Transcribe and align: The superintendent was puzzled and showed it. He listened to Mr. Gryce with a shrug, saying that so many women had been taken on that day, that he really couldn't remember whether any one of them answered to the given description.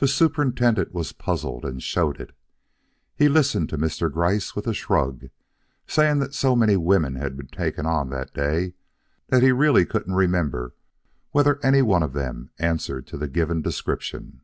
The 0.00 0.08
superintendent 0.08 0.94
was 0.94 1.12
puzzled 1.12 1.66
and 1.66 1.82
showed 1.82 2.18
it. 2.18 2.34
He 3.14 3.28
listened 3.28 3.68
to 3.68 3.76
Mr. 3.76 4.10
Gryce 4.10 4.56
with 4.56 4.66
a 4.66 4.72
shrug, 4.72 5.28
saying 5.86 6.20
that 6.20 6.32
so 6.32 6.56
many 6.56 6.74
women 6.78 7.16
had 7.16 7.36
been 7.36 7.48
taken 7.48 7.84
on 7.84 8.08
that 8.08 8.32
day, 8.32 8.72
that 9.28 9.42
he 9.42 9.52
really 9.52 9.84
couldn't 9.84 10.14
remember 10.14 10.74
whether 11.32 11.62
any 11.62 11.82
one 11.82 12.02
of 12.02 12.14
them 12.14 12.48
answered 12.58 13.06
to 13.08 13.18
the 13.18 13.28
given 13.28 13.60
description. 13.60 14.40